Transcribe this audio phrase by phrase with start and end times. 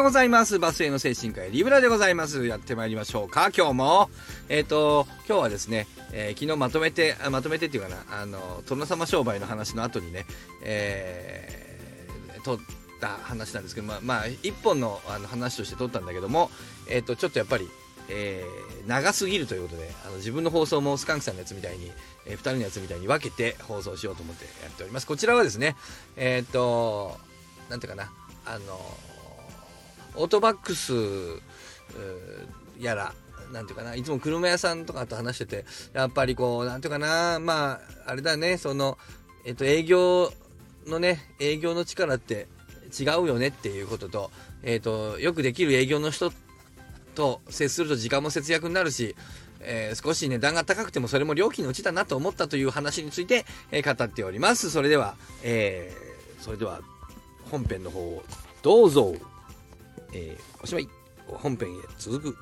[0.00, 0.58] ようございます。
[0.58, 2.46] バスへの精神科医、リブラでございます。
[2.46, 4.10] やってまいりましょうか、今日も。
[4.48, 10.24] えっ、ー、と、今日はですね、えー、昨日まとめて、まとめてっていうかな、あの、殿様商売の話の後にね、
[10.62, 12.58] えー、撮っ
[12.98, 16.50] た話なんですけど、まあ、まあ、一本のあの話として撮ったんだけども、
[16.88, 17.68] えっ、ー、と、ちょっとやっぱり、
[18.08, 21.92] えー、長すぎるということであの自分の放送もスカンクさんのやつみたいに、
[22.26, 25.76] えー、2人のやつみたいに分けて放送しようと思ってやっておりますこちらはですね
[26.16, 27.16] えっ、と
[27.68, 28.10] なんていうかな
[28.46, 28.80] あの
[30.16, 30.92] オートバックス
[32.78, 33.12] やら
[33.52, 38.96] なんていうかないつも車屋さんとかと話しててやっぱりこうなんていうかなまああれだねその
[39.44, 40.32] えっ、と営業
[40.86, 42.46] のね営業の力って
[42.98, 44.30] 違うよねっていうことと,、
[44.62, 46.32] えーとよくできる営業の人
[47.14, 49.16] と接すると時間も節約になるし、
[49.60, 54.70] えー、少し値段が高くてもそれも料金のうちだなと思ったという話について、えー、語っております。
[54.70, 56.80] それでは、えー、それでは
[57.50, 58.22] 本編の方を
[58.62, 59.14] どうぞ。
[60.12, 60.88] えー、おしまい。
[61.26, 62.36] 本編へ続く。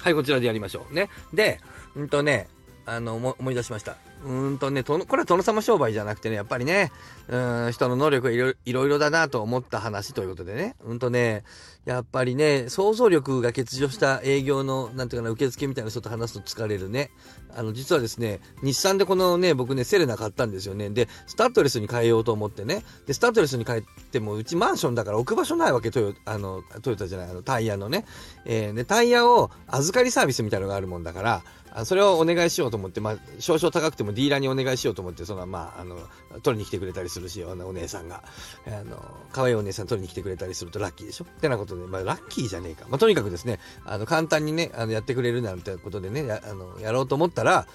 [0.00, 0.94] はい、こちらでやりましょう。
[0.94, 1.08] ね。
[1.32, 1.60] で、
[1.94, 2.48] うんとね、
[2.86, 3.96] あの、思い出しました。
[4.24, 6.90] うんとね、これは殿様商売じゃなくてね、やっぱりね、
[7.28, 7.36] う
[7.68, 11.44] ん、人の能力がいろいろだなと思った話ということでね、うんとね、
[11.84, 17.10] やっぱりね、想像力が欠如した営業の、なんていうかな、受付みたいな人と話すと疲れるね。
[17.56, 20.90] あの、実はですね、日産でこのね、僕ね、セレナ買ったんですよね。
[20.90, 22.84] で、スタッドレスに変えようと思ってね。
[23.06, 28.04] で、スタッドレスに変えても、うちマンションだから置く場所ないわけ、トヨあの、トヨタじゃない、あの、タイヤのね。
[28.44, 31.42] えー、で、タイヤを預かりサービスみたいなのがあるもんだから、
[31.84, 35.96] それをお願いしようと思って、まあ、少々高くてもディーラーにお願いしようと思って、その、まあ、あの、
[36.42, 38.22] 取りに来てくれたりするし、あの、お姉さんが、
[38.66, 41.24] あの、可愛いお姉さん取りに来てくれたりするとラッキーでしょ？
[41.24, 42.86] ってなことで、まあ、ラッキーじゃねえか。
[42.88, 47.66] まあ、とにかくですね、あの、簡単にね、あの、やってくれるなんてことでね、や、あの、やろうと思ったら、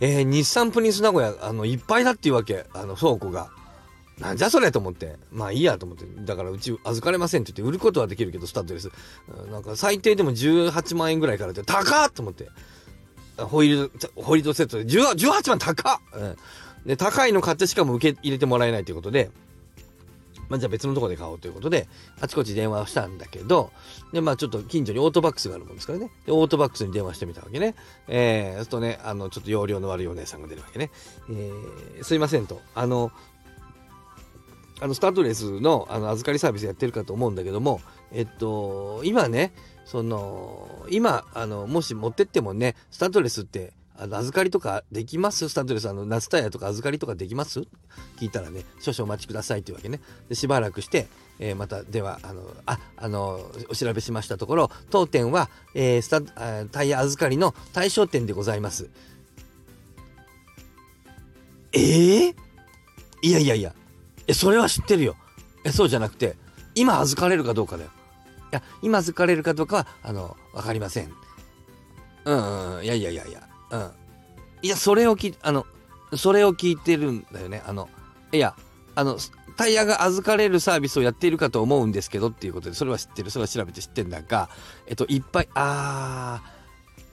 [0.00, 3.50] えー、日産プリンス名古屋、あの、いっぱいだっていうわけ、あの、倉庫が。
[4.20, 5.16] なんじゃそれと思って。
[5.30, 6.04] まあいいやと思って。
[6.24, 8.90] だからうち預かれませんって言って売ることはできるけど、スタッドレス。
[9.50, 12.48] なんか最低でも18万円ぐらいからって、高っと思って。
[13.46, 16.36] ホイール、ホイールドセットで18万高っ、うん、
[16.86, 19.30] で、高いの買ってしかも受け入れてもらえないということで、
[20.48, 21.88] まあ、じゃあ別のとこで買おうということで、
[22.20, 23.70] あちこち電話をしたんだけど、
[24.12, 26.10] で、まあちょっと近所にオートバックスがあるもんですからね。
[26.24, 27.74] で、オートバックスに電話してみたわけね。
[28.08, 30.90] えー、そうするとね、あの、ちょっと容量の悪いお姉さんが出るわけね。
[31.30, 32.62] えー、すいませんと。
[32.74, 33.12] あの、
[34.80, 37.80] あの、スタッドレスの、あの、預かりサービスやってるかと思うんだけども、
[38.12, 39.52] えっと、今ね、
[39.84, 45.48] その、今、あの、もし持ってってもね、スタッドレスって、あの、預かりとかできます？
[45.48, 47.62] スタッドレス、あの、夏タイヤとか預かりとかできます？
[48.18, 49.98] 聞いたらね、少々お待ちくださいっていうわけね。
[50.28, 51.08] で、しばらくして、
[51.40, 58.88] えー、また、では、あの、あ、あの、お調べしましたところ、当店は、えー、スタタイヤ預かりの対象店でございます。
[61.72, 62.34] ええー、
[63.22, 63.74] いやいやいや、
[64.28, 65.16] え、それは知ってるよ。
[65.64, 66.36] え、そうじゃなくて、
[66.74, 67.90] 今預かれるかどうかだよ。
[68.52, 71.12] いや、今預かれるかどうかは、あの、わかりません。
[72.24, 73.90] うん、うん、いやいやいやいや、うん。
[74.62, 75.66] いや、それを聞あの、
[76.16, 77.62] それを聞いてるんだよね。
[77.66, 77.88] あの、
[78.32, 78.54] いや、
[78.94, 79.18] あの、
[79.56, 83.30] タイヤが預かれるサービスをやっているかと思うんですけどっていうことで、それは知ってる。
[83.30, 84.48] それは調べて知ってんだが、
[84.86, 86.42] えっと、いっぱい、あ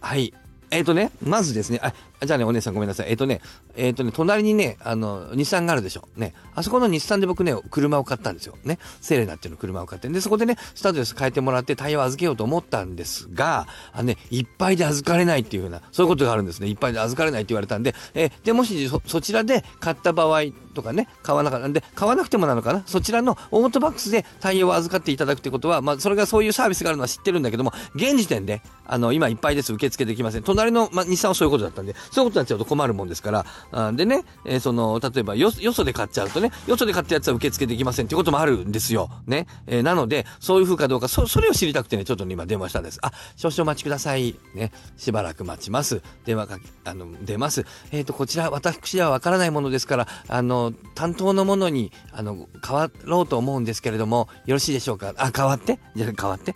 [0.01, 0.33] ー、はい。
[0.75, 1.93] えっ、ー、とね、まずですね、あ、
[2.25, 3.09] じゃあね、お姉さんごめんなさい。
[3.09, 3.41] えっ、ー、とね、
[3.75, 6.07] えっ、ー、とね、隣にね、あの、日産があるでしょ。
[6.17, 6.33] ね。
[6.53, 8.57] あそこの日産で僕ね、車を買ったんですよ。
[8.63, 8.79] ね。
[9.01, 10.09] セレナっていうの車を買って。
[10.09, 16.67] で、そこでね、スタッドレス変えてもらってタイヤを預けようと思ったんですが、あのね、いっぱいで預かれないっていうふうな、そういうことがあるんですね。
[16.67, 20.43] いっぱいで預かれないって言われたんで、えで、もしそ、そちらで買った場合
[20.75, 30.43] とかね、買わなかったんで、買わなくてもなのかなそちらのオートバックスでタイヤを預かっていただくってことは、まあ、それがそういうサービスがあるのは知ってるんだけども、現時点で、あの、今いっぱいです、受付できません。
[30.43, 39.09] 隣の、まあ、日産はそういうことだったんで、そういうことになっちゃうと困るもんですから、あでね、えー、その、例えばよ、よそで買っちゃうとね、よそで買ったやつは受付できませんっていうこともあるんですよ。
[39.27, 39.47] ね。
[39.67, 42.99] えー、なので、そういう風かどうか、そ、それを知りたくてね、ちょっと、ね、今電話したんです。
[43.01, 44.35] あ、少々お待ちください。
[44.53, 44.71] ね。
[44.97, 46.01] しばらく待ちます。
[46.25, 47.65] 電話かけ、あの、出ます。
[47.91, 55.13] えっ、ー、と、こちら、私はわからないものですから、あの、担当のものに、あの、変わろうと思うんですけれども、よろしいでしょうか？
[55.17, 55.79] あ、変わって？
[55.95, 56.55] じゃ変わって？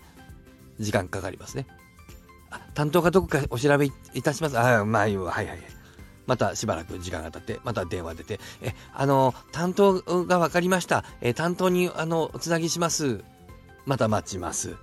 [0.79, 1.67] 時間かかりますね。
[2.73, 4.57] 担当がどこかお調べいたします？
[4.57, 5.17] あ、まあいい。
[5.17, 5.59] はいはい。
[6.25, 11.03] またしばらく時間が経って、また電話出て、え、あの、担当が分かりました。
[11.21, 13.23] え、担当に、あの、おつなぎします。
[13.87, 14.75] また待ちます。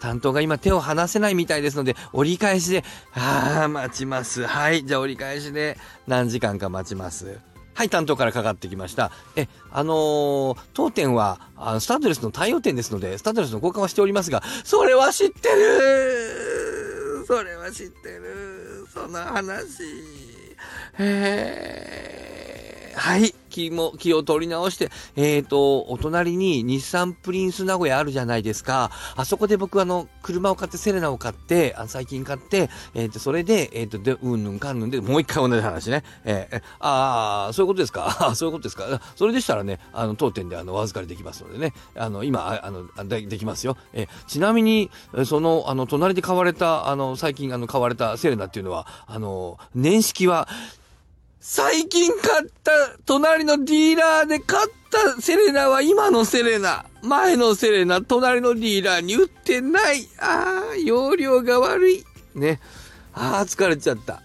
[0.00, 4.46] 担当が今手を離せないみたいですので、折り返しで、ああ、待ちます。
[4.46, 7.40] はい、じゃあ折り返しで何時間か待ちます。
[7.76, 9.10] はい、担当からかかってきました。
[9.36, 21.00] え、あのー、当店は、あスタッドレスの対応店ですので、スタッドレスの交換はしておりますが、それは知ってるそれは知ってるその話へ。
[21.00, 22.05] え、
[22.96, 28.90] はい、気も、気を取り直して、えっ、ー、と、お隣に日産プリンス名古屋あるじゃないですか。
[29.16, 36.04] あそこで僕あの、車を買って、セレナを買って、あ最近買って、えっ、ー、と、それで、えっ、ー、と、で、うんぬんかんぬんで、もう一回同じ話ね。
[36.24, 38.32] えー、ああ、そういうことですか？
[38.34, 39.00] そういうことですか？
[39.14, 41.74] それでしたらね、あの、当店であの、お預かりできますのでね。
[41.96, 43.76] あの、今、あの、でできますよ。
[43.92, 44.90] えちなみに、
[45.26, 50.48] その、あの、隣で買われた、あの、最近、あの、買われたセレナっていうのは、あの、年式は、
[51.48, 52.72] 最近買った
[53.06, 56.86] 隣のディーラーで買ったセレナは今のセレナ。
[57.04, 60.08] 前のセレナ、隣のディーラーに売ってない。
[60.18, 62.04] ああ、容量が悪い。
[62.34, 62.58] ね。
[63.14, 64.22] ああ、疲れちゃった。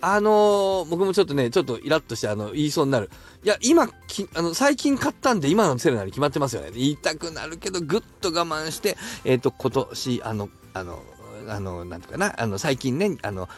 [0.00, 3.08] あのー、僕もちょっとね、ちょっとイラッとして、あの、言いそうになる。
[3.44, 6.72] いや、今、き、あの、最近買ったんで、今のセレナに決まってますよね。
[6.74, 11.04] 言いたくなるけど、ぐっと我慢して、えっ、ー、と、今年、あの、あの、
[11.48, 13.48] あの、なんとかな、あの、最近ね、あの、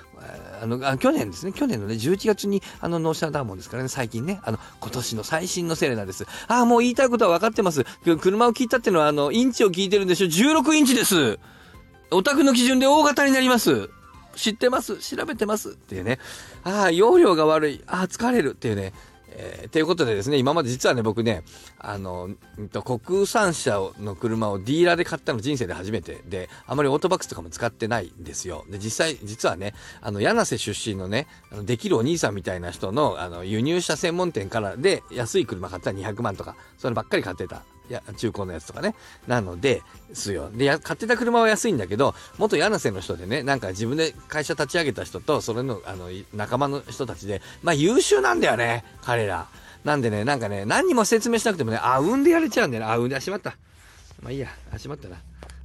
[0.62, 6.26] あの、去年ですね、去年のね、11月に、あの、納車だもんですからね、最近ね、あの、今年の最新のセレナです。
[6.48, 7.84] ああ、もう言いたいことは分かってます。
[8.20, 11.38] 車を聞いたっていうのは、あの、インチを聞いてるんでしょ ?16 インチです。
[12.10, 13.90] お宅の基準で大型になります。
[14.36, 16.18] 知ってます調べてますっていうね。
[16.64, 17.84] ああ、容量が悪い。
[17.86, 18.92] ああ、疲れるっていうね。
[19.36, 21.42] えー、ということでですね、今まで実はね、僕ね、
[21.78, 22.30] あの、
[22.84, 28.64] 国産車の車をディーラーで買ったの人生で初めてで、あまりオートバックスとかも使ってないんですよ。
[28.70, 38.94] で、実際、実はね、あの、柳瀬出身のね、あのできるお兄さんみたいな人の、あの、輸入車専門店からで、安い車買ったら200万とか、そればっかり買ってたや、中古のやつとかね。
[39.26, 39.82] なので、
[40.12, 40.50] すよ。
[40.50, 49.48] で、買ってた車は安いんだけど、元柳瀬の人でね、なんか自分で会社立ち上げた人と、それの、あの、仲間の人たちで、まあ優秀なんだよね、彼ら。
[49.84, 52.90] なんでね、なんかね、何にも説明しなくてもね、あうんでやれちゃうんだよね。
[52.90, 53.56] あうんで、あ、しまった。
[54.22, 55.16] まあいいや、あ、しまったな。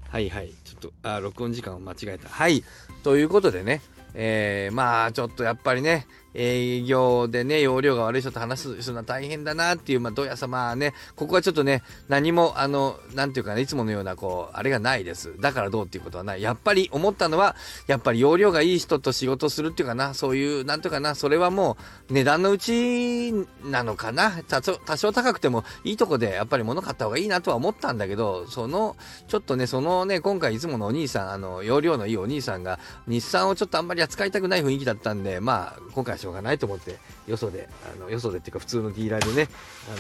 [0.10, 0.52] はいはい。
[0.66, 2.28] ちょっと、あ、録音時間を間違えた。
[2.28, 2.64] はい。
[3.04, 3.82] ということでね、
[4.14, 15.34] えー、まあちょっとやっぱりね、営業でね、容量が悪い人と話すのは大変だなっていう、まあ、どやさまあね、ここはちょっとね、何も、あの、なんていうかね、いつものような、こう、あれがないです。
[15.40, 16.42] だからどうっていうことはない。
[16.42, 17.56] やっぱり思ったのは、
[17.88, 21.78] やっぱり容量がいい人と仕事するっていうかな、そういう、なんていうかな、それはも
[22.10, 23.34] う、値段のうち
[23.64, 24.44] なのかな。
[24.48, 28.96] 多多少高くても、いいとこで、やっぱり物買った方がいいなとは思ったんだけど、その、
[29.28, 39.50] ちょっとね、そのね、今回いつものお兄さん、あの、容量のいいお兄さんが、日産をちょっとあんまり扱いたくない雰囲気だったんで、まあ、今回しょうがないと思って、よそで、あの、よそでっていうか普通のディーラーでね、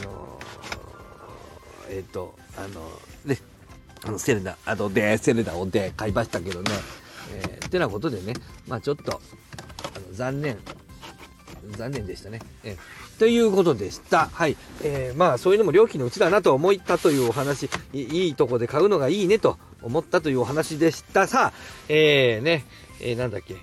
[0.01, 2.68] あのー、えっ、ー、と、あの、
[3.25, 3.38] ね、
[4.04, 6.71] あの、セレナ、あの、で、セレナをで買いましたけどね、
[7.33, 8.33] えー、ってなことでね、
[8.68, 9.21] まあちょっと、
[9.83, 10.57] あの、残念、
[11.71, 12.39] 残念でしたね。
[12.63, 12.77] え
[13.19, 14.30] ということでした。
[14.31, 14.56] はい。
[14.81, 21.27] えー、まあ、そういうのも料金のうちだなと思ったというお話、いいとこで買うのがいいねと思ったというお話でした。
[21.27, 21.54] さあ、
[21.89, 22.63] えー、ね、
[23.01, 23.57] えー、なんだっけ、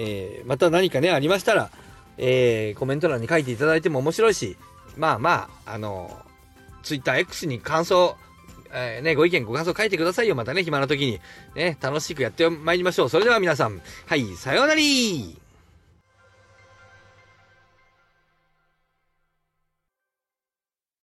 [0.00, 1.70] えー、また何かね、ありましたら、
[2.18, 4.56] えー、コメント欄に書いていただいても面白いし、
[4.96, 6.16] まあまあ、あの、
[6.84, 8.16] TwitterX に感想、
[8.72, 10.36] えー、ね、ご意見、ご感想書いてくださいよ。
[10.36, 11.20] またね、暇な時に。
[11.56, 13.08] ね、楽しくやってまいりましょう。
[13.08, 14.80] それでは皆さん、はい、さようなら